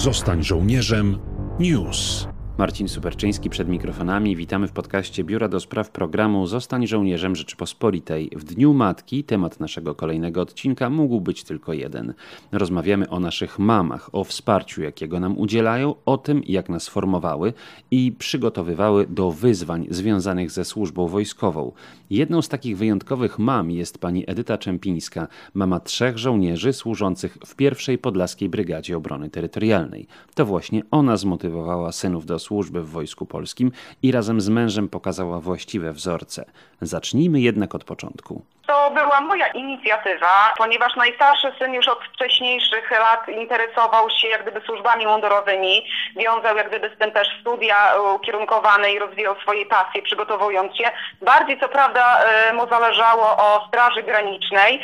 Zostań 0.00 0.42
żołnierzem. 0.44 1.18
News. 1.58 2.29
Marcin 2.60 2.88
Superczyński 2.88 3.50
przed 3.50 3.68
mikrofonami. 3.68 4.36
Witamy 4.36 4.68
w 4.68 4.72
podcaście 4.72 5.24
Biura 5.24 5.48
do 5.48 5.60
Spraw 5.60 5.90
programu 5.90 6.46
Zostań 6.46 6.86
żołnierzem 6.86 7.36
Rzeczypospolitej. 7.36 8.30
W 8.36 8.44
Dniu 8.44 8.74
Matki 8.74 9.24
temat 9.24 9.60
naszego 9.60 9.94
kolejnego 9.94 10.40
odcinka 10.40 10.90
mógł 10.90 11.20
być 11.20 11.44
tylko 11.44 11.72
jeden. 11.72 12.14
Rozmawiamy 12.52 13.08
o 13.08 13.20
naszych 13.20 13.58
mamach, 13.58 14.14
o 14.14 14.24
wsparciu, 14.24 14.82
jakiego 14.82 15.20
nam 15.20 15.38
udzielają, 15.38 15.94
o 16.06 16.18
tym, 16.18 16.42
jak 16.46 16.68
nas 16.68 16.88
formowały 16.88 17.52
i 17.90 18.12
przygotowywały 18.18 19.06
do 19.06 19.30
wyzwań 19.30 19.86
związanych 19.90 20.50
ze 20.50 20.64
służbą 20.64 21.08
wojskową. 21.08 21.72
Jedną 22.10 22.42
z 22.42 22.48
takich 22.48 22.76
wyjątkowych 22.76 23.38
mam 23.38 23.70
jest 23.70 23.98
pani 23.98 24.24
Edyta 24.26 24.58
Czempińska, 24.58 25.28
mama 25.54 25.80
trzech 25.80 26.18
żołnierzy 26.18 26.72
służących 26.72 27.38
w 27.46 27.56
pierwszej 27.56 27.98
Podlaskiej 27.98 28.48
Brygadzie 28.48 28.96
Obrony 28.96 29.30
Terytorialnej. 29.30 30.06
To 30.34 30.46
właśnie 30.46 30.82
ona 30.90 31.16
zmotywowała 31.16 31.92
synów 31.92 32.26
do 32.26 32.38
służby 32.38 32.49
w 32.82 32.90
Wojsku 32.90 33.26
Polskim 33.26 33.72
i 34.02 34.12
razem 34.12 34.40
z 34.40 34.48
mężem 34.48 34.88
pokazała 34.88 35.40
właściwe 35.40 35.92
wzorce. 35.92 36.44
Zacznijmy 36.80 37.40
jednak 37.40 37.74
od 37.74 37.84
początku. 37.84 38.42
To 38.70 38.90
była 38.90 39.20
moja 39.20 39.46
inicjatywa, 39.46 40.54
ponieważ 40.58 40.96
najstarszy 40.96 41.52
syn 41.58 41.74
już 41.74 41.88
od 41.88 42.04
wcześniejszych 42.04 42.90
lat 42.90 43.28
interesował 43.28 44.10
się 44.10 44.28
jak 44.28 44.42
gdyby 44.42 44.60
służbami 44.66 45.06
mundurowymi, 45.06 45.86
wiązał 46.16 46.56
jak 46.56 46.68
gdyby 46.68 46.90
z 46.96 46.98
tym 46.98 47.12
też 47.12 47.28
studia 47.40 47.76
ukierunkowane 48.14 48.92
i 48.92 48.98
rozwijał 48.98 49.40
swoje 49.40 49.66
pasje, 49.66 50.02
przygotowując 50.02 50.76
się. 50.76 50.90
Bardziej 51.22 51.60
co 51.60 51.68
prawda 51.68 52.20
e, 52.20 52.52
mu 52.52 52.68
zależało 52.68 53.22
o 53.22 53.64
Straży 53.68 54.02
Granicznej, 54.02 54.82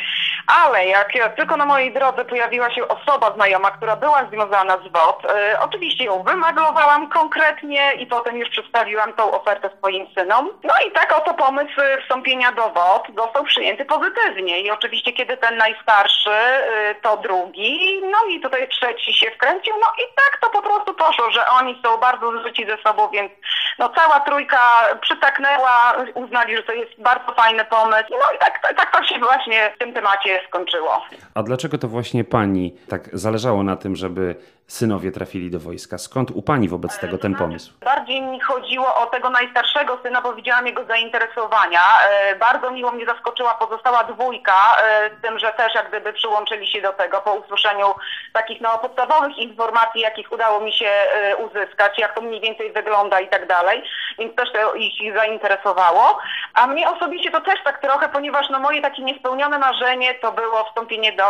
ale 0.63 0.85
jak 0.85 1.13
tylko 1.35 1.57
na 1.57 1.65
mojej 1.65 1.93
drodze 1.93 2.25
pojawiła 2.25 2.71
się 2.71 2.87
osoba 2.87 3.33
znajoma, 3.35 3.71
która 3.71 3.95
była 3.95 4.25
związana 4.25 4.77
z 4.77 4.91
WOT, 4.91 5.25
e, 5.25 5.59
oczywiście 5.59 6.03
ją 6.03 6.23
wymaglowałam 6.23 7.09
konkretnie 7.09 7.93
i 7.93 8.07
potem 8.07 8.37
już 8.37 8.49
przedstawiłam 8.49 9.13
tą 9.13 9.31
ofertę 9.31 9.69
swoim 9.77 10.07
synom. 10.17 10.49
No 10.63 10.73
i 10.87 10.91
tak 10.91 11.17
oto 11.17 11.33
pomysł 11.33 11.81
wstąpienia 12.03 12.51
do 12.51 12.69
WOT 12.69 13.07
został 13.17 13.43
przyjęty 13.43 13.76
przyjęty 13.77 13.85
pozytywnie. 13.85 14.61
I 14.61 14.71
oczywiście, 14.71 15.13
kiedy 15.13 15.37
ten 15.37 15.57
najstarszy, 15.57 16.29
y, 16.29 16.95
to 17.01 17.17
drugi, 17.17 18.01
no 18.11 18.17
i 18.29 18.41
tutaj 18.41 18.67
trzeci 18.69 19.13
się 19.13 19.31
wkręcił, 19.31 19.73
no 19.79 19.87
i 19.97 20.07
tak 20.15 20.41
to 20.41 20.49
po 20.49 20.61
prostu 20.61 20.93
poszło, 20.93 21.31
że 21.31 21.49
oni 21.49 21.81
są 21.85 21.97
bardzo 21.97 22.31
zżyci 22.41 22.65
ze 22.65 22.77
sobą, 22.77 23.09
więc 23.09 23.31
no 23.79 23.89
cała 23.89 24.19
trójka 24.19 24.59
przytaknęła, 25.01 25.95
uznali, 26.13 26.55
że 26.55 26.63
to 26.63 26.71
jest 26.71 27.01
bardzo 27.01 27.33
fajny 27.33 27.65
pomysł. 27.65 28.09
No 28.09 28.35
i 28.35 28.39
tak, 28.39 28.73
tak 28.77 28.97
to 28.97 29.03
się 29.03 29.19
właśnie 29.19 29.71
w 29.75 29.79
tym 29.79 29.93
temacie 29.93 30.41
skończyło. 30.47 31.01
A 31.35 31.43
dlaczego 31.43 31.77
to 31.77 31.87
właśnie 31.87 32.23
pani 32.23 32.75
tak 32.89 33.09
zależało 33.13 33.63
na 33.63 33.75
tym, 33.75 33.95
żeby 33.95 34.35
synowie 34.67 35.11
trafili 35.11 35.51
do 35.51 35.59
wojska. 35.59 35.97
Skąd 35.97 36.31
u 36.31 36.41
Pani 36.41 36.69
wobec 36.69 36.99
tego 36.99 37.17
ten 37.17 37.35
pomysł? 37.35 37.73
Bardziej 37.81 38.21
mi 38.21 38.39
chodziło 38.39 38.95
o 38.95 39.05
tego 39.05 39.29
najstarszego 39.29 39.99
syna, 40.03 40.21
bo 40.21 40.33
widziałam 40.33 40.67
jego 40.67 40.85
zainteresowania. 40.85 41.81
E, 42.09 42.35
bardzo 42.35 42.71
miło 42.71 42.91
mnie 42.91 43.05
zaskoczyła 43.05 43.53
pozostała 43.53 44.03
dwójka, 44.03 44.77
e, 44.83 45.09
z 45.17 45.21
tym, 45.21 45.39
że 45.39 45.53
też 45.53 45.75
jak 45.75 45.87
gdyby 45.87 46.13
przyłączyli 46.13 46.67
się 46.67 46.81
do 46.81 46.93
tego 46.93 47.21
po 47.21 47.33
usłyszeniu 47.33 47.95
takich 48.33 48.61
no, 48.61 48.77
podstawowych 48.77 49.37
informacji, 49.37 50.01
jakich 50.01 50.31
udało 50.31 50.59
mi 50.59 50.73
się 50.73 50.89
e, 50.89 51.35
uzyskać, 51.35 51.99
jak 51.99 52.15
to 52.15 52.21
mniej 52.21 52.41
więcej 52.41 52.71
wygląda 52.71 53.19
i 53.19 53.27
tak 53.27 53.47
dalej. 53.47 53.83
Więc 54.19 54.35
też 54.35 54.51
to 54.51 54.73
ich 54.73 55.15
zainteresowało. 55.15 56.19
A 56.53 56.67
mnie 56.67 56.89
osobiście 56.89 57.31
to 57.31 57.41
też 57.41 57.63
tak 57.63 57.81
trochę, 57.81 58.09
ponieważ 58.09 58.49
no, 58.49 58.59
moje 58.59 58.81
takie 58.81 59.03
niespełnione 59.03 59.59
marzenie 59.59 60.13
to 60.13 60.31
było 60.31 60.63
wstąpienie 60.63 61.11
do 61.11 61.25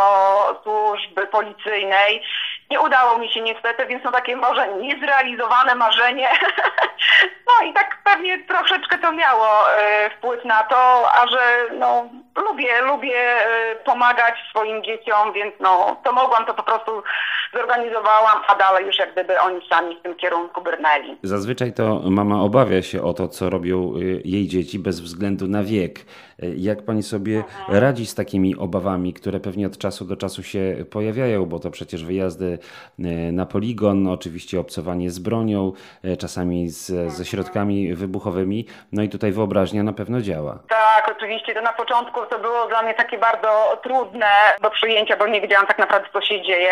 służby 0.64 1.28
policyjnej. 1.28 2.24
Nie 2.72 2.80
udało 2.82 3.18
mi 3.18 3.30
się 3.30 3.42
niestety, 3.42 3.86
więc 3.86 4.04
no 4.04 4.12
takie 4.12 4.36
może 4.36 4.68
niezrealizowane 4.78 5.76
marzenie. 5.76 6.30
no 7.48 7.68
i 7.68 7.74
tak 7.74 7.98
pewnie 8.04 8.44
troszeczkę 8.44 8.98
to 8.98 9.12
miało 9.12 9.72
e, 9.72 10.10
wpływ 10.10 10.46
na 10.46 10.64
to, 10.64 11.10
a 11.14 11.28
że 11.28 11.40
no 11.80 12.10
lubię, 12.36 12.82
lubię 12.82 13.20
e, 13.20 13.76
pomagać 13.76 14.34
swoim 14.50 14.84
dzieciom, 14.84 15.34
więc 15.34 15.54
no 15.60 15.98
to 16.04 16.14
mogłam, 16.14 16.46
to 16.46 16.54
po 16.54 16.64
prostu 16.64 17.04
zorganizowałam, 17.54 18.42
a 18.48 18.56
dalej 18.56 18.86
już 18.86 19.00
jak 19.00 19.12
gdyby 19.12 19.40
oni 19.40 19.60
sami 19.70 19.96
w 19.96 20.02
tym 20.02 20.16
kierunku 20.16 20.62
brnęli. 20.62 21.18
Zazwyczaj 21.24 21.74
to 21.74 22.02
mama 22.04 22.42
obawia 22.42 22.82
się 22.82 23.04
o 23.04 23.14
to, 23.14 23.28
co 23.28 23.50
robią 23.50 23.94
e, 23.96 24.00
jej 24.26 24.48
dzieci 24.48 24.80
bez 24.80 25.02
względu 25.02 25.48
na 25.48 25.64
wiek. 25.64 26.00
Jak 26.58 26.86
pani 26.86 27.04
sobie 27.04 27.38
mhm. 27.38 27.80
radzi 27.80 28.06
z 28.06 28.16
takimi 28.16 28.56
obawami, 28.56 29.14
które 29.14 29.40
pewnie 29.40 29.68
od 29.68 29.78
czasu 29.78 30.06
do 30.06 30.18
czasu 30.18 30.44
się 30.44 30.76
pojawiają, 30.92 31.46
bo 31.46 31.60
to 31.60 31.72
przecież 31.72 32.06
wyjazdy 32.06 32.60
na 33.32 33.46
poligon, 33.46 34.08
oczywiście 34.08 34.60
obcowanie 34.60 35.12
z 35.12 35.20
bronią, 35.20 35.74
e, 36.04 36.18
czasami 36.18 36.70
z, 36.70 37.14
ze 37.14 37.26
środkami 37.26 37.94
wybuchowymi. 37.96 38.66
No 38.92 39.04
i 39.04 39.10
tutaj 39.10 39.32
wyobraźnia 39.32 39.84
na 39.84 39.94
pewno 39.94 40.22
działa. 40.22 40.60
Tak, 40.70 41.12
oczywiście. 41.18 41.54
To 41.54 41.62
na 41.62 41.74
początku 41.74 42.26
to 42.26 42.40
było 42.40 42.68
dla 42.68 42.82
mnie 42.82 42.94
takie 42.94 43.18
bardzo 43.18 43.80
trudne 43.84 44.30
do 44.62 44.70
przyjęcia, 44.70 45.18
bo 45.18 45.28
nie 45.28 45.42
wiedziałam 45.42 45.68
tak 45.68 45.80
naprawdę, 45.80 46.08
co 46.14 46.22
się 46.22 46.42
dzieje, 46.42 46.72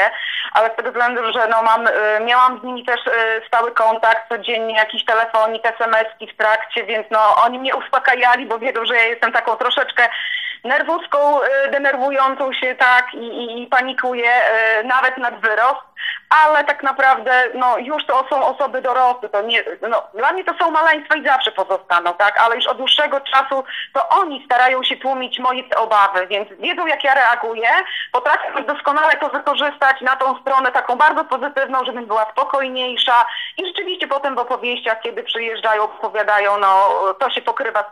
ale 0.53 0.73
z 0.73 0.75
tego 0.75 0.89
względu, 0.89 1.33
że 1.33 1.47
no 1.47 1.63
mam, 1.63 1.87
e, 1.87 2.19
miałam 2.25 2.59
z 2.59 2.63
nimi 2.63 2.85
też 2.85 3.07
e, 3.07 3.41
stały 3.47 3.71
kontakt, 3.71 4.29
codziennie 4.29 4.75
jakiś 4.75 5.05
telefonik, 5.05 5.65
SMS-ki 5.65 6.27
w 6.27 6.37
trakcie, 6.37 6.83
więc 6.83 7.07
no 7.11 7.19
oni 7.43 7.59
mnie 7.59 7.75
uspokajali, 7.75 8.45
bo 8.45 8.59
wiedzą, 8.59 8.85
że 8.85 8.95
ja 8.95 9.05
jestem 9.05 9.31
taką 9.31 9.54
troszeczkę 9.55 10.09
nerwuską, 10.63 11.39
denerwującą 11.71 12.53
się 12.53 12.75
tak 12.75 13.13
i, 13.13 13.17
i, 13.17 13.63
i 13.63 13.67
panikuję 13.67 14.31
nawet 14.83 15.17
nad 15.17 15.39
wyrost 15.39 15.85
ale 16.29 16.63
tak 16.63 16.83
naprawdę 16.83 17.43
no, 17.53 17.77
już 17.77 18.05
to 18.05 18.25
są 18.29 18.45
osoby 18.45 18.81
dorosłe. 18.81 19.29
To 19.29 19.41
nie, 19.41 19.63
no, 19.89 20.03
dla 20.13 20.31
mnie 20.31 20.43
to 20.43 20.53
są 20.53 20.71
maleństwa 20.71 21.15
i 21.15 21.23
zawsze 21.23 21.51
pozostaną, 21.51 22.13
tak? 22.13 22.41
Ale 22.41 22.55
już 22.55 22.67
od 22.67 22.77
dłuższego 22.77 23.21
czasu 23.21 23.63
to 23.93 24.09
oni 24.09 24.45
starają 24.45 24.83
się 24.83 24.97
tłumić 24.97 25.39
moje 25.39 25.63
obawy, 25.75 26.27
więc 26.27 26.49
wiedzą 26.59 26.87
jak 26.87 27.03
ja 27.03 27.13
reaguję, 27.13 27.69
potrafią 28.11 28.65
doskonale 28.65 29.13
to 29.17 29.29
wykorzystać 29.29 30.01
na 30.01 30.15
tą 30.15 30.39
stronę 30.41 30.71
taką 30.71 30.95
bardzo 30.95 31.25
pozytywną, 31.25 31.85
żebym 31.85 32.05
była 32.05 32.25
spokojniejsza 32.31 33.25
i 33.57 33.65
rzeczywiście 33.65 34.07
potem 34.07 34.35
w 34.35 34.39
opowieściach, 34.39 35.01
kiedy 35.01 35.23
przyjeżdżają, 35.23 35.83
opowiadają, 35.83 36.57
no 36.57 36.89
to 37.19 37.29
się 37.29 37.41
pokrywa 37.41 37.83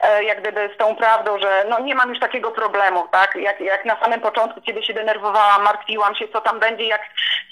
e, 0.00 0.24
jak 0.24 0.40
gdyby 0.40 0.70
z 0.74 0.78
tą 0.78 0.96
prawdą, 0.96 1.38
że 1.38 1.64
no 1.68 1.80
nie 1.80 1.94
mam 1.94 2.08
już 2.08 2.20
takiego 2.20 2.50
problemu, 2.50 3.08
tak? 3.10 3.36
Jak, 3.36 3.60
jak 3.60 3.84
na 3.84 4.00
samym 4.00 4.20
początku, 4.20 4.60
kiedy 4.60 4.82
się 4.82 4.94
denerwowałam, 4.94 5.62
martwiłam 5.62 6.14
się, 6.14 6.28
co 6.28 6.40
tam 6.40 6.60
będzie, 6.60 6.84
jak 6.84 7.02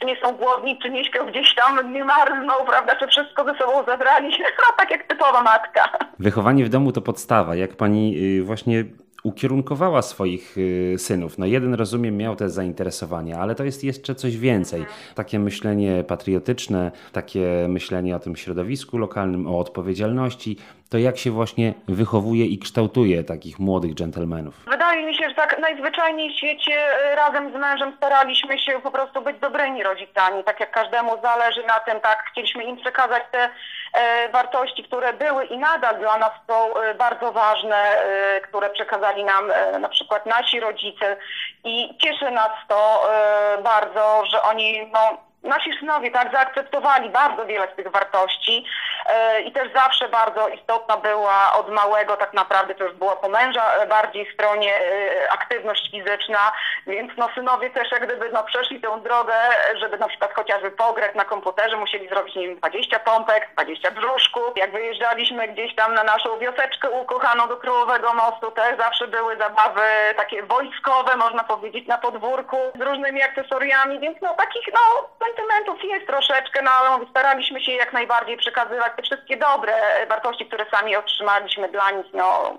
nie 0.04 0.16
są 0.16 0.36
głodni, 0.36 0.78
czy 0.82 0.90
nie 0.90 1.04
śpią 1.04 1.26
gdzieś 1.26 1.54
tam, 1.54 1.92
nie 1.92 2.04
marzną, 2.04 2.54
prawda, 2.66 2.96
czy 2.96 3.06
wszystko 3.06 3.44
ze 3.44 3.54
sobą 3.54 3.84
zabrali, 3.84 4.28
no 4.58 4.74
tak 4.76 4.90
jak 4.90 5.06
typowa 5.06 5.42
matka. 5.42 5.98
Wychowanie 6.18 6.64
w 6.64 6.68
domu 6.68 6.92
to 6.92 7.00
podstawa. 7.00 7.54
Jak 7.54 7.76
pani 7.76 8.18
y, 8.38 8.42
właśnie 8.42 8.84
ukierunkowała 9.26 10.02
swoich 10.02 10.58
y, 10.58 10.94
synów. 10.98 11.38
No 11.38 11.46
jeden 11.46 11.74
rozumiem 11.74 12.16
miał 12.16 12.36
te 12.36 12.50
zainteresowania, 12.50 13.38
ale 13.38 13.54
to 13.54 13.64
jest 13.64 13.84
jeszcze 13.84 14.14
coś 14.14 14.36
więcej. 14.36 14.86
Takie 15.14 15.38
myślenie 15.38 16.04
patriotyczne, 16.04 16.92
takie 17.12 17.66
myślenie 17.68 18.16
o 18.16 18.18
tym 18.18 18.36
środowisku 18.36 18.98
lokalnym, 18.98 19.46
o 19.46 19.58
odpowiedzialności, 19.58 20.56
to 20.91 20.98
jak 20.98 21.19
się 21.19 21.30
właśnie 21.30 21.74
wychowuje 21.88 22.44
i 22.44 22.58
kształtuje 22.58 23.24
takich 23.24 23.58
młodych 23.58 23.94
dżentelmenów? 23.94 24.54
Wydaje 24.66 25.06
mi 25.06 25.14
się, 25.14 25.28
że 25.28 25.34
tak 25.34 25.58
najzwyczajniej 25.58 26.32
w 26.32 26.36
świecie 26.36 26.72
y, 27.12 27.16
razem 27.16 27.52
z 27.52 27.54
mężem 27.54 27.92
staraliśmy 27.97 28.58
się 28.58 28.80
po 28.82 28.91
prostu 28.91 29.22
być 29.22 29.38
dobrymi 29.38 29.82
rodzicami. 29.82 30.44
Tak 30.44 30.60
jak 30.60 30.70
każdemu 30.70 31.12
zależy 31.22 31.62
na 31.66 31.80
tym, 31.80 32.00
tak 32.00 32.24
chcieliśmy 32.30 32.64
im 32.64 32.76
przekazać 32.76 33.22
te 33.32 33.48
e, 33.92 34.28
wartości, 34.28 34.84
które 34.84 35.12
były 35.12 35.44
i 35.44 35.58
nadal 35.58 35.98
dla 35.98 36.19
nas 36.19 36.30
są 36.47 36.77
e, 36.77 36.94
bardzo 36.94 37.33
ważne, 37.33 37.77
e, 37.77 38.41
które 38.41 38.71
przekazali 38.71 39.24
nam 39.24 39.50
e, 39.50 39.78
na 39.78 39.88
przykład 39.88 40.27
nasi 40.27 40.60
rodzice 40.60 41.16
i 41.65 41.98
cieszy 41.98 42.30
nas 42.30 42.50
to 42.68 43.03
e, 43.12 43.62
bardzo, 43.62 44.22
że 44.30 44.42
oni 44.42 44.91
no, 44.92 45.27
nasi 45.47 45.78
synowie 45.78 46.10
tak 46.10 46.33
zaakceptowali 46.33 47.10
bardzo 47.10 47.47
wiele 47.47 47.69
z 47.72 47.77
tych 47.77 47.91
wartości 47.91 48.65
e, 49.07 49.41
i 49.41 49.53
też 49.53 49.72
zawsze 49.72 50.09
bardzo 50.09 50.48
istotna 50.48 50.97
była 50.97 51.53
od 51.53 51.69
małego 51.69 52.16
tak 52.16 52.33
naprawdę 52.33 52.75
to 52.75 52.84
już 52.84 52.95
była 52.95 53.16
po 53.16 53.28
męża 53.28 53.75
e, 53.75 53.87
bardziej 53.87 54.33
stronie 54.34 54.75
e, 54.75 55.33
aktywność 55.33 55.91
fizyczna, 55.91 56.53
więc 56.87 57.13
no 57.16 57.28
synowie 57.34 57.71
też 57.71 57.91
jak 57.93 58.07
gdyby 58.07 58.31
no 58.33 58.45
przeszli 58.45 58.81
tę 58.81 59.01
drogę, 59.01 59.34
żeby 59.81 59.98
na 59.98 60.09
przykład 60.09 60.34
chociażby 60.34 60.71
pograć 60.71 61.15
na 61.15 61.25
komputerze 61.25 61.77
musieli 61.77 62.09
zrobić 62.09 62.34
nie 62.34 62.48
wiem 62.48 62.57
20 62.57 62.98
pompek, 62.98 63.48
20 63.53 63.91
brzuszków. 63.91 64.57
Jak 64.57 64.72
wyjeżdżaliśmy 64.72 65.48
gdzieś 65.48 65.75
tam 65.75 65.95
na 65.95 66.04
naszą 66.04 66.39
wioseczkę 66.39 66.91
ukochaną 66.91 67.48
do 67.48 67.57
Królowego 67.57 68.15
Mostu, 68.15 68.51
też 68.51 68.77
zawsze 68.77 69.09
były 69.09 69.37
zabawy 69.37 69.81
takie 70.16 70.43
wojskowe, 70.43 71.16
można 71.16 71.45
powiedzieć, 71.45 71.87
na 71.87 71.98
podwórku 71.98 72.57
z 72.78 72.81
różnymi 72.81 73.22
akcesoriami, 73.22 74.01
więc 74.01 74.19
no 74.22 74.34
takich 74.34 74.66
no 74.75 75.09
sentymentów 75.36 75.84
jest 75.84 76.06
troszeczkę, 76.06 76.62
no 76.62 76.71
ale 76.71 77.06
staraliśmy 77.10 77.60
się 77.60 77.72
jak 77.72 77.92
najbardziej 77.92 78.36
przekazywać 78.36 78.92
te 78.97 79.03
wszystkie 79.03 79.36
dobre 79.36 79.72
wartości, 80.09 80.47
które 80.47 80.66
sami 80.71 80.97
otrzymaliśmy 80.97 81.68
dla 81.68 81.91
nich, 81.91 82.06
no 82.15 82.59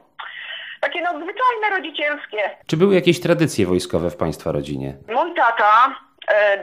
takie 0.81 1.01
no 1.01 1.09
zwyczajne 1.09 1.69
rodzicielskie. 1.77 2.49
Czy 2.67 2.77
były 2.77 2.95
jakieś 2.95 3.21
tradycje 3.21 3.65
wojskowe 3.65 4.09
w 4.09 4.17
Państwa 4.17 4.51
rodzinie? 4.51 4.93
Mój 5.07 5.33
tata 5.35 5.95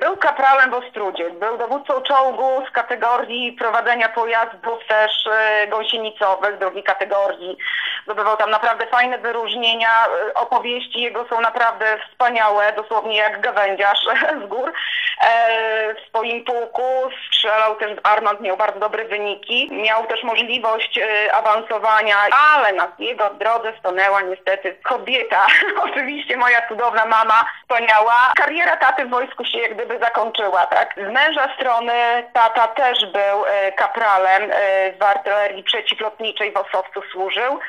Był 0.01 0.17
kapralem 0.17 0.71
w 0.71 0.75
Ostrudzie, 0.75 1.31
był 1.31 1.59
dowódcą 1.59 2.01
czołgu 2.01 2.67
z 2.69 2.71
kategorii 2.71 3.53
prowadzenia 3.53 4.09
pojazdów 4.09 4.87
też 4.89 5.27
e, 5.27 5.67
gąsienicowych, 5.67 6.59
drugiej 6.59 6.83
kategorii. 6.83 7.57
Zdobywał 8.05 8.37
tam 8.37 8.51
naprawdę 8.51 8.87
fajne 8.87 9.19
wyróżnienia. 9.19 10.07
E, 10.07 10.35
Opowieści 10.35 11.03
jego 11.03 11.29
są 11.29 11.41
naprawdę 11.41 11.99
wspaniałe, 12.11 12.73
dosłownie 12.73 13.17
jak 13.17 13.41
gawędziarz 13.41 13.99
z 14.45 14.49
gór. 14.49 14.73
E, 15.21 15.95
W 15.95 16.09
swoim 16.09 16.45
pułku 16.45 16.83
strzelał 17.29 17.77
też 17.77 17.91
Armand, 18.03 18.41
miał 18.41 18.57
bardzo 18.57 18.81
dobre 18.81 19.05
wyniki. 19.05 19.69
Miał 19.73 20.07
też 20.07 20.23
możliwość 20.23 20.99
e, 20.99 21.35
awansowania, 21.35 22.17
ale 22.55 22.73
na 22.73 22.93
jego 22.99 23.31
drodze 23.31 23.73
stanęła 23.79 24.21
niestety 24.21 24.77
kobieta. 24.83 25.47
Oczywiście 25.91 26.37
moja 26.37 26.69
cudowna 26.69 27.05
mama 27.07 27.45
wspaniała. 27.63 28.33
Kariera 28.37 28.77
taty 28.77 29.05
w 29.05 29.11
wojsku 29.11 29.45
się 29.55 29.61
jak 29.61 29.75
gdyby 29.75 29.99
zakończyła, 29.99 30.67
tak? 30.67 30.95
Z 30.97 31.13
męża 31.13 31.55
strony 31.55 31.93
tata 32.33 32.69
też 32.69 33.07
był 33.13 33.47
e, 33.47 33.73
kapralem 33.73 34.43
e, 34.51 34.93
w 34.93 35.03
artylerii 35.03 35.63
przeciwlotniczej 35.63 36.53
w 36.53 36.57
Osowcu 36.57 37.03
służył. 37.13 37.61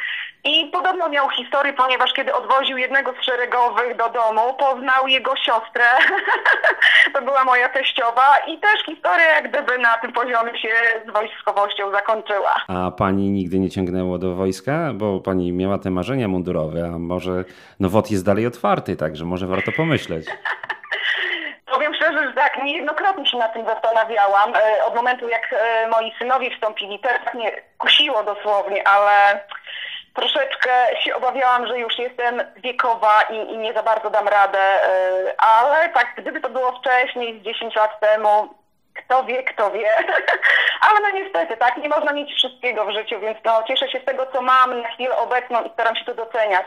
I 0.48 0.70
podobno 0.74 1.10
miał 1.10 1.30
historię, 1.30 1.74
ponieważ 1.74 2.14
kiedy 2.14 2.34
odwoził 2.34 2.78
jednego 2.78 3.14
z 3.14 3.26
szeregowych 3.26 3.98
do 3.98 4.10
domu, 4.10 4.54
poznał 4.54 5.08
jego 5.08 5.36
siostrę. 5.36 5.84
to 7.14 7.22
była 7.22 7.44
moja 7.44 7.70
teściowa 7.70 8.38
i 8.48 8.60
też 8.60 8.86
historia 8.86 9.26
jak 9.26 9.50
gdyby 9.50 9.78
na 9.78 9.98
tym 9.98 10.14
poziomie 10.14 10.60
się 10.60 10.70
z 11.10 11.14
wojskowością 11.14 11.92
zakończyła. 11.92 12.56
A 12.68 12.92
pani 12.92 13.32
nigdy 13.32 13.60
nie 13.60 13.70
ciągnęło 13.70 14.18
do 14.18 14.36
wojska? 14.36 14.92
Bo 14.94 15.20
pani 15.20 15.52
miała 15.52 15.78
te 15.78 15.92
marzenia 15.92 16.28
mundurowe, 16.28 16.92
a 16.96 17.00
może 17.00 17.44
no 17.80 17.90
WOT 17.90 18.12
jest 18.12 18.26
dalej 18.26 18.48
otwarty, 18.48 18.96
także 18.96 19.26
może 19.26 19.48
warto 19.48 19.72
pomyśleć. 19.72 20.26
Powiem 21.86 22.02
szczerze, 22.02 22.28
że 22.28 22.34
tak, 22.34 22.64
niejednokrotnie 22.64 23.26
się 23.26 23.38
nad 23.38 23.54
tym 23.54 23.66
zastanawiałam. 23.66 24.54
E, 24.56 24.86
Od 24.86 24.96
momentu, 24.96 25.30
jak 25.30 25.54
e, 25.54 25.88
moi 25.88 26.14
synowie 26.20 26.52
wstąpili, 26.56 27.00
też 27.00 27.12
tak 27.26 27.34
mnie 27.34 27.52
kusiło 27.78 28.24
dosłownie, 28.24 28.88
ale 28.88 29.40
troszeczkę 30.14 30.70
się 31.04 31.16
obawiałam, 31.16 31.68
że 31.68 31.80
już 31.80 32.00
jestem 32.00 32.44
wiekowa 32.58 33.22
i, 33.22 33.36
i 33.36 33.58
nie 33.58 33.74
za 33.74 33.84
bardzo 33.84 34.10
dam 34.10 34.28
radę, 34.28 34.60
e, 34.60 34.88
ale 35.38 35.90
tak, 35.90 36.08
gdyby 36.18 36.42
to 36.42 36.50
było 36.50 36.80
wcześniej, 36.80 37.40
z 37.40 37.44
10 37.44 37.76
lat 37.76 38.00
temu, 38.00 38.54
kto 38.96 39.24
wie, 39.24 39.44
kto 39.44 39.72
wie. 39.72 39.90
Ale 40.82 41.00
no 41.00 41.20
niestety, 41.20 41.58
tak, 41.58 41.78
nie 41.78 41.90
można 41.90 42.14
mieć 42.14 42.34
wszystkiego 42.34 42.86
w 42.86 42.92
życiu, 42.92 43.20
więc 43.20 43.38
no 43.46 43.64
cieszę 43.68 43.90
się 43.90 44.00
z 44.00 44.06
tego, 44.06 44.26
co 44.34 44.42
mam 44.42 44.82
na 44.82 44.90
chwilę 44.90 45.18
obecną 45.18 45.64
i 45.64 45.70
staram 45.70 45.96
się 45.96 46.06
to 46.06 46.14
doceniać. 46.14 46.66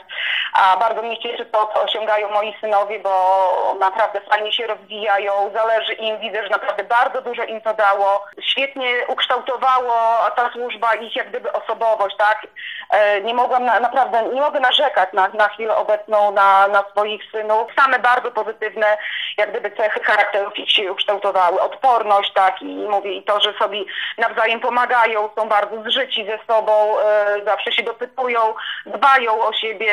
A 0.53 0.77
bardzo 0.77 1.03
mnie 1.03 1.19
cieszy 1.19 1.47
to, 1.47 1.71
co 1.75 1.83
osiągają 1.83 2.31
moi 2.31 2.55
synowie, 2.61 2.99
bo 2.99 3.77
naprawdę 3.81 4.21
fajnie 4.21 4.53
się 4.53 4.67
rozwijają, 4.67 5.51
zależy 5.55 5.93
im, 5.93 6.19
widzę, 6.19 6.43
że 6.43 6.49
naprawdę 6.49 6.85
bardzo 6.85 7.23
dużo 7.23 7.45
im 7.45 7.61
to 7.61 7.75
dało. 7.75 8.25
Świetnie 8.43 8.95
ukształtowało 9.09 9.93
ta 10.37 10.51
służba 10.53 10.95
ich 10.95 11.17
jak 11.17 11.29
gdyby 11.29 11.53
osobowość, 11.53 12.17
tak. 12.17 12.47
E, 12.91 13.21
Nie 13.21 13.35
mogłam 13.35 13.65
na, 13.65 13.81
naprawdę, 13.81 14.23
nie 14.23 14.41
mogę 14.41 14.61
narzekać 14.61 15.13
na, 15.13 15.29
na 15.29 15.49
chwilę 15.49 15.77
obecną 15.77 16.31
na, 16.31 16.69
na 16.69 16.85
swoich 16.91 17.23
synów. 17.33 17.69
Same 17.77 17.99
bardzo 17.99 18.31
pozytywne 18.31 18.97
jak 19.39 19.51
gdyby 19.51 19.71
cechy 19.71 20.01
charakterów 20.01 20.59
ich 20.59 20.71
się 20.71 20.93
ukształtowały. 20.93 21.61
Odporność, 21.61 22.33
tak, 22.33 22.63
i 22.63 22.65
mówię, 22.65 23.13
i 23.13 23.23
to, 23.23 23.41
że 23.41 23.53
sobie 23.59 23.85
nawzajem 24.19 24.61
pomagają, 24.61 25.29
są 25.39 25.49
bardzo 25.49 25.83
zżyci 25.83 26.27
ze 26.27 26.39
sobą, 26.47 26.99
e, 26.99 27.45
zawsze 27.45 27.73
się 27.73 27.83
dopytują, 27.83 28.41
dbają 28.87 29.47
o 29.47 29.53
siebie. 29.53 29.93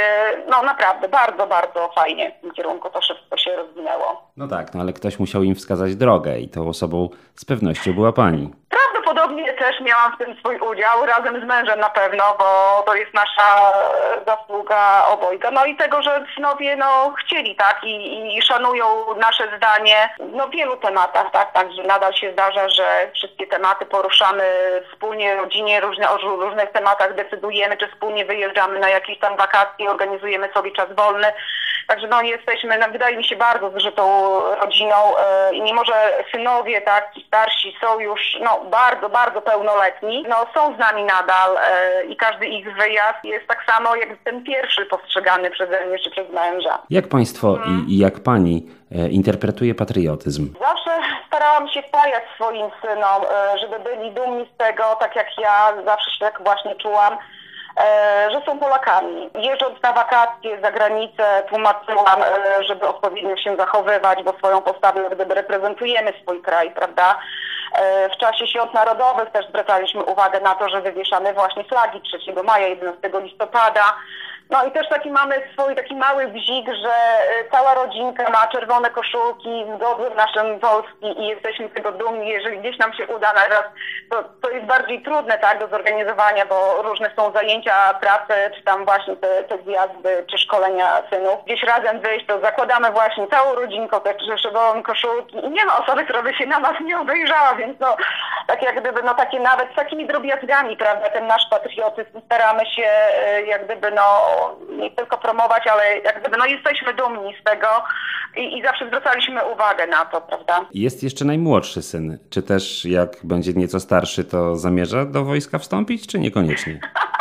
No 0.50 0.64
naprawdę, 0.64 1.10
bardzo, 1.10 1.48
bardzo 1.48 1.92
fajnie 1.96 2.32
w 2.32 2.42
tym 2.42 2.52
kierunku 2.52 2.90
to 2.90 3.02
wszystko 3.02 3.38
się 3.38 3.56
rozwinęło. 3.56 4.32
No 4.38 4.48
tak, 4.48 4.74
no 4.74 4.82
ale 4.82 4.94
ktoś 4.94 5.20
musiał 5.20 5.44
im 5.44 5.56
wskazać 5.56 5.96
drogę 5.96 6.40
i 6.40 6.50
tą 6.50 6.68
osobą 6.70 7.10
z 7.36 7.46
pewnością 7.46 7.94
była 7.94 8.14
pani. 8.14 8.54
Też 9.56 9.80
miałam 9.82 10.16
w 10.16 10.18
tym 10.18 10.36
swój 10.40 10.60
udział, 10.60 11.06
razem 11.06 11.42
z 11.42 11.44
mężem 11.44 11.80
na 11.80 11.90
pewno, 11.90 12.24
bo 12.40 12.84
to 12.86 12.96
jest 12.96 13.14
nasza 13.14 13.74
zasługa 14.28 15.06
obojga. 15.08 15.52
No 15.52 15.66
i 15.66 15.76
tego, 15.76 16.02
że 16.02 16.26
synowie 16.36 16.76
no, 16.76 17.14
chcieli, 17.20 17.56
tak, 17.56 17.84
i, 17.84 18.38
i 18.38 18.42
szanują 18.42 18.86
nasze 19.16 19.58
zdanie 19.58 20.10
no, 20.20 20.48
w 20.48 20.52
wielu 20.52 20.78
tematach, 20.78 21.32
tak, 21.32 21.54
także 21.54 21.84
nadal 21.84 22.14
się 22.14 22.32
zdarza, 22.32 22.70
że 22.70 23.12
wszystkie 23.14 23.48
tematy 23.48 23.86
poruszamy 23.86 24.44
wspólnie, 24.92 25.36
rodzinie, 25.36 25.82
różne, 25.82 26.12
o 26.12 26.18
ró- 26.18 26.42
różnych 26.42 26.72
tematach 26.72 27.16
decydujemy, 27.16 27.78
czy 27.78 27.88
wspólnie 27.88 28.26
wyjeżdżamy 28.26 28.80
na 28.80 28.90
jakieś 28.90 29.20
tam 29.20 29.38
wakacje, 29.38 29.92
organizujemy 29.92 30.50
sobie 30.54 30.72
czas 30.72 30.88
wolny. 30.96 31.28
Także 31.88 32.08
no 32.08 32.22
jesteśmy, 32.22 32.78
no, 32.78 32.86
wydaje 32.92 33.18
mi 33.18 33.24
się, 33.24 33.36
bardzo 33.36 33.80
zżytą 33.80 34.06
rodziną 34.62 34.96
e, 35.18 35.54
i 35.54 35.62
mimo, 35.62 35.86
że 35.86 35.94
synowie, 36.32 36.82
tak, 36.82 37.12
starsi 37.28 37.78
są 37.82 38.00
już 38.00 38.38
no, 38.42 38.62
bardzo, 38.72 39.10
bardzo 39.10 39.42
pełnoletni, 39.42 40.26
no 40.30 40.36
są 40.54 40.76
z 40.76 40.80
nami 40.80 41.04
nadal 41.04 41.58
e, 41.58 42.04
i 42.06 42.16
każdy 42.16 42.46
ich 42.46 42.76
wyjazd 42.76 43.24
jest 43.24 43.48
tak 43.48 43.66
samo 43.66 43.96
jak 43.96 44.10
ten 44.24 44.44
pierwszy 44.44 44.86
postrzegany 44.86 45.52
przeze 45.52 45.86
mnie 45.86 46.00
czy 46.00 46.12
przez 46.12 46.30
męża. 46.30 46.80
Jak 46.90 47.08
państwo 47.08 47.58
i, 47.66 47.94
i 47.94 47.98
jak 47.98 48.20
pani 48.20 48.68
e, 48.92 49.10
interpretuje 49.10 49.76
patriotyzm? 49.76 50.54
Zawsze 50.60 50.92
starałam 51.28 51.70
się 51.70 51.82
wpajać 51.82 52.24
swoim 52.36 52.70
synom, 52.82 53.22
e, 53.24 53.60
żeby 53.60 53.80
byli 53.80 54.12
dumni 54.12 54.50
z 54.54 54.58
tego, 54.58 54.84
tak 55.00 55.16
jak 55.16 55.28
ja 55.38 55.74
zawsze 55.86 56.12
się 56.12 56.20
tak 56.20 56.42
właśnie 56.44 56.76
czułam, 56.76 57.14
e, 57.14 57.18
że 58.32 58.42
są 58.46 58.60
Polakami. 58.60 59.30
Jeżdżąc 59.36 59.82
na 59.84 59.94
wakacje 59.94 60.62
za 60.62 60.72
granicę, 60.72 61.44
tłumaczyłam, 61.50 62.22
e, 62.24 62.64
żeby 62.64 62.88
odpowiednio 62.88 63.38
się 63.38 63.56
zachowywać, 63.56 64.24
bo 64.24 64.34
swoją 64.38 64.62
postawą 64.62 65.02
jak 65.02 65.16
gdyby 65.16 65.34
reprezentujemy 65.34 66.14
swój 66.22 66.42
kraj, 66.42 66.72
prawda? 66.72 67.16
E, 67.74 68.10
W 68.10 68.18
czasie 68.18 68.48
świąt 68.48 68.74
narodowych 68.74 69.30
też 69.30 69.48
zwracaliśmy 69.48 70.04
uwagę 70.04 70.40
na 70.40 70.56
to, 70.56 70.70
że 70.70 70.82
wywieszamy 70.82 71.34
właśnie 71.34 71.64
flagi 71.64 72.02
3 72.02 72.18
maja, 72.44 72.68
11 72.68 73.10
listopada. 73.22 73.84
No 74.50 74.66
i 74.66 74.72
też 74.72 74.90
taki 74.90 75.12
mamy 75.12 75.36
swój 75.54 75.76
taki 75.76 75.96
mały 75.96 76.28
bzik, 76.28 76.68
że 76.68 76.94
e, 76.94 77.50
cała 77.52 77.74
rodzinka 77.74 78.30
ma 78.30 78.48
czerwone 78.48 78.90
koszulki 78.90 79.66
z 79.76 79.80
godłem 79.80 80.16
naszym 80.16 80.60
Polski 80.60 81.22
i 81.22 81.28
jesteśmy 81.28 81.70
z 81.70 81.74
tego 81.74 81.92
dumni. 81.92 82.30
Jeżeli 82.30 82.58
gdzieś 82.58 82.78
nam 82.78 82.94
się 82.94 83.08
uda 83.08 83.34
na 83.34 83.48
raz, 83.48 83.64
to, 84.12 84.24
to 84.42 84.50
jest 84.50 84.66
bardziej 84.66 85.02
trudne 85.02 85.38
tak 85.38 85.60
do 85.60 85.68
zorganizowania, 85.68 86.46
bo 86.46 86.82
różne 86.82 87.12
są 87.16 87.32
zajęcia, 87.32 87.94
prace, 87.94 88.52
czy 88.56 88.64
tam 88.64 88.86
właśnie 88.86 89.16
te, 89.16 89.44
te 89.44 89.58
zjazdy, 89.64 90.26
czy 90.32 90.38
szkolenia 90.38 91.02
synów. 91.10 91.46
Gdzieś 91.46 91.64
razem 91.64 92.00
wyjść, 92.00 92.26
to 92.26 92.40
zakładamy 92.40 92.92
właśnie 92.92 93.28
całą 93.28 93.56
rodzinką 93.56 94.02
te 94.02 94.16
czerwone 94.16 94.84
koszulki 94.84 95.46
i 95.46 95.50
nie 95.50 95.66
ma 95.66 95.78
osoby, 95.84 96.04
która 96.04 96.22
by 96.22 96.34
się 96.34 96.46
na 96.46 96.60
nas 96.60 96.74
nie 96.82 97.00
obejrzała, 97.00 97.56
więc 97.56 97.80
no 97.80 97.98
tak 98.48 98.62
jak 98.62 98.82
gdyby 98.82 99.04
no 99.04 99.14
takie 99.14 99.40
nawet 99.40 99.72
z 99.72 99.76
takimi 99.76 100.08
drobiazgami, 100.08 100.78
prawda, 100.78 101.10
ten 101.10 101.28
nasz 101.28 101.50
patriotyzm 101.50 102.22
staramy 102.26 102.66
się 102.66 102.90
e, 103.26 103.42
jak 103.42 103.66
gdyby 103.66 103.92
no 103.92 104.35
nie 104.70 104.92
tylko 104.92 105.18
promować, 105.18 105.68
ale 105.68 105.98
jak 105.98 106.22
gdyby 106.22 106.38
no 106.38 106.46
jesteśmy 106.46 106.94
dumni 106.94 107.36
z 107.42 107.44
tego 107.44 107.68
i, 108.38 108.58
i 108.58 108.64
zawsze 108.64 108.88
zwracaliśmy 108.88 109.46
uwagę 109.54 109.88
na 109.88 110.06
to, 110.06 110.22
prawda. 110.22 110.66
Jest 110.74 111.04
jeszcze 111.04 111.26
najmłodszy 111.26 111.82
syn. 111.82 112.18
Czy 112.30 112.44
też 112.44 112.86
jak 112.86 113.10
będzie 113.24 113.54
nieco 113.54 113.80
starszy, 113.80 114.24
to 114.24 114.56
zamierza 114.56 115.06
do 115.06 115.24
wojska 115.24 115.60
wstąpić, 115.60 116.08
czy 116.08 116.20
niekoniecznie? 116.20 116.80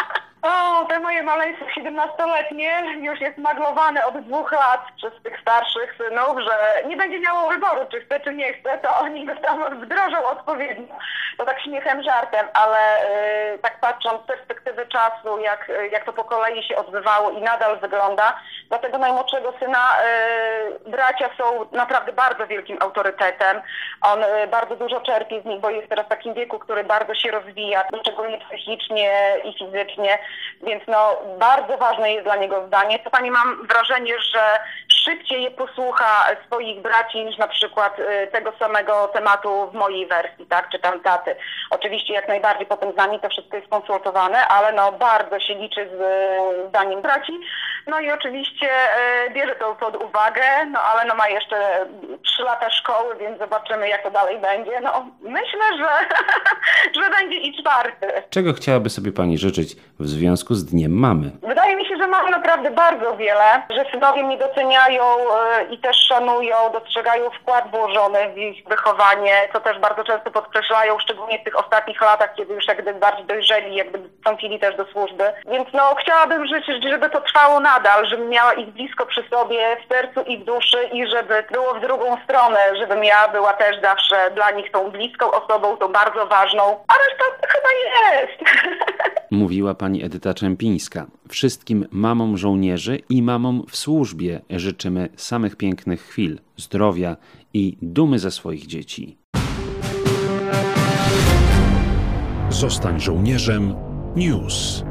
O, 0.44 0.84
te 0.84 1.00
moje 1.00 1.22
maleństwo 1.22 1.64
17-letnie 1.80 2.82
już 3.00 3.20
jest 3.20 3.38
maglowane 3.38 4.06
od 4.06 4.18
dwóch 4.18 4.52
lat 4.52 4.80
przez 4.96 5.12
tych 5.22 5.40
starszych 5.40 5.94
synów, 5.96 6.38
że 6.40 6.88
nie 6.88 6.96
będzie 6.96 7.20
miało 7.20 7.50
wyboru, 7.50 7.80
czy 7.90 8.00
chce, 8.00 8.20
czy 8.20 8.34
nie 8.34 8.52
chce, 8.52 8.78
to 8.78 8.98
oni 8.98 9.26
go 9.26 9.36
tam 9.36 9.80
wdrożą 9.80 10.26
odpowiednio. 10.26 10.94
To 11.38 11.44
tak 11.44 11.60
śmiechem, 11.60 12.02
żartem, 12.02 12.46
ale 12.54 13.04
y, 13.54 13.58
tak 13.58 13.80
patrząc 13.80 14.22
z 14.22 14.26
perspektywy 14.26 14.86
czasu, 14.86 15.38
jak, 15.38 15.72
jak 15.92 16.04
to 16.04 16.12
po 16.12 16.24
kolei 16.24 16.62
się 16.62 16.76
odbywało 16.76 17.30
i 17.30 17.42
nadal 17.42 17.78
wygląda, 17.78 18.40
dla 18.68 18.78
tego 18.78 18.98
najmłodszego 18.98 19.52
syna 19.60 19.88
y, 20.86 20.90
bracia 20.90 21.30
są 21.38 21.66
naprawdę 21.72 22.12
bardzo 22.12 22.46
wielkim 22.46 22.76
autorytetem. 22.80 23.62
On 24.02 24.22
y, 24.22 24.46
bardzo 24.46 24.76
dużo 24.76 25.00
czerpie 25.00 25.42
z 25.42 25.44
nich, 25.44 25.60
bo 25.60 25.70
jest 25.70 25.88
teraz 25.88 26.06
w 26.06 26.08
takim 26.08 26.34
wieku, 26.34 26.58
który 26.58 26.84
bardzo 26.84 27.14
się 27.14 27.30
rozwija, 27.30 27.84
szczególnie 28.00 28.38
psychicznie 28.38 29.36
i 29.44 29.58
fizycznie, 29.58 30.18
więc 30.62 30.82
no 30.88 31.16
bardzo 31.38 31.76
ważne 31.76 32.12
jest 32.12 32.24
dla 32.24 32.36
niego 32.36 32.66
zdanie. 32.66 32.98
Czasami 32.98 33.30
mam 33.30 33.66
wrażenie, 33.66 34.14
że 34.34 34.58
szybciej 35.04 35.42
je 35.42 35.50
posłucha 35.50 36.26
swoich 36.46 36.82
braci 36.82 37.24
niż 37.24 37.38
na 37.38 37.48
przykład 37.48 37.98
y, 37.98 38.26
tego 38.32 38.52
samego 38.58 39.08
tematu 39.08 39.70
w 39.70 39.74
mojej 39.74 40.06
wersji, 40.06 40.46
tak, 40.46 40.70
czy 40.70 40.78
tam 40.78 41.00
taty. 41.00 41.36
Oczywiście 41.70 42.14
jak 42.14 42.28
najbardziej 42.28 42.66
potem 42.66 42.92
z 42.92 42.96
nami 42.96 43.20
to 43.20 43.28
wszystko 43.28 43.56
jest 43.56 43.68
konsultowane, 43.68 44.48
ale 44.48 44.72
no 44.72 44.92
bardzo 44.92 45.40
się 45.40 45.54
liczy 45.54 45.88
z 45.88 46.00
y, 46.00 46.68
zdaniem 46.68 47.02
braci. 47.02 47.32
No 47.86 48.00
i 48.00 48.10
oczywiście 48.10 48.68
y, 49.26 49.30
bierze 49.30 49.54
to 49.54 49.74
pod 49.74 50.02
uwagę, 50.02 50.42
no 50.70 50.80
ale 50.80 51.04
no 51.04 51.14
ma 51.14 51.28
jeszcze 51.28 51.86
trzy 52.24 52.42
lata 52.42 52.70
szkoły, 52.70 53.16
więc 53.16 53.38
zobaczymy 53.38 53.88
jak 53.88 54.02
to 54.02 54.10
dalej 54.10 54.38
będzie. 54.38 54.80
No 54.80 55.06
myślę, 55.20 55.78
że, 55.78 55.88
że 57.02 57.10
będzie 57.10 57.36
i 57.36 57.62
czwarty. 57.62 58.06
Czego 58.30 58.52
chciałaby 58.52 58.90
sobie 58.90 59.12
pani 59.12 59.38
życzyć 59.38 59.76
w 60.04 60.08
związku 60.08 60.54
z 60.54 60.64
Dniem 60.64 60.92
Mamy? 60.92 61.30
Wydaje 61.42 61.76
mi 61.76 61.86
się, 61.86 61.96
że 61.96 62.06
mam 62.06 62.30
naprawdę 62.30 62.70
bardzo 62.70 63.16
wiele, 63.16 63.62
że 63.70 63.84
synowie 63.90 64.22
mnie 64.22 64.38
doceniają 64.38 65.04
e, 65.04 65.64
i 65.64 65.78
też 65.78 65.96
szanują, 65.96 66.56
dostrzegają 66.72 67.30
wkład 67.30 67.70
włożony 67.70 68.18
w 68.34 68.38
ich 68.38 68.64
wychowanie, 68.68 69.34
co 69.52 69.60
też 69.60 69.78
bardzo 69.78 70.04
często 70.04 70.30
podkreślają, 70.30 70.98
szczególnie 70.98 71.38
w 71.38 71.44
tych 71.44 71.58
ostatnich 71.58 72.00
latach, 72.00 72.34
kiedy 72.36 72.54
już 72.54 72.66
jak 72.66 72.82
gdyby 72.82 73.00
bardziej 73.00 73.26
dojrzeli, 73.26 73.76
jakby 73.76 73.98
wstąpili 74.16 74.58
też 74.58 74.76
do 74.76 74.84
służby. 74.84 75.24
Więc 75.52 75.68
no 75.72 75.94
chciałabym 76.00 76.46
życzyć, 76.46 76.84
żeby 76.90 77.10
to 77.10 77.20
trwało 77.20 77.60
nadal, 77.60 78.06
żebym 78.06 78.28
miała 78.28 78.52
ich 78.52 78.68
blisko 78.68 79.06
przy 79.06 79.22
sobie, 79.30 79.76
w 79.84 79.88
sercu 79.88 80.20
i 80.22 80.38
w 80.38 80.44
duszy 80.44 80.78
i 80.92 81.06
żeby 81.06 81.44
było 81.52 81.74
w 81.74 81.80
drugą 81.80 82.16
stronę, 82.24 82.58
żebym 82.78 83.04
ja 83.04 83.28
była 83.28 83.52
też 83.52 83.80
zawsze 83.82 84.30
dla 84.34 84.50
nich 84.50 84.70
tą 84.70 84.90
bliską 84.90 85.30
osobą, 85.30 85.76
tą 85.76 85.88
bardzo 85.88 86.26
ważną, 86.26 86.62
a 86.62 86.94
reszta 87.04 87.24
chyba 87.48 87.68
jest. 87.82 88.38
Mówiła 89.30 89.74
pani 89.94 90.04
Edyta 90.04 90.34
Czempińska. 90.34 91.06
Wszystkim 91.28 91.86
mamom 91.90 92.38
żołnierzy 92.38 92.98
i 93.08 93.22
mamom 93.22 93.62
w 93.68 93.76
służbie 93.76 94.40
życzymy 94.50 95.08
samych 95.16 95.56
pięknych 95.56 96.02
chwil, 96.02 96.38
zdrowia 96.56 97.16
i 97.54 97.76
dumy 97.82 98.18
ze 98.18 98.30
swoich 98.30 98.66
dzieci. 98.66 99.16
Zostań 102.50 103.00
żołnierzem. 103.00 103.74
News. 104.16 104.84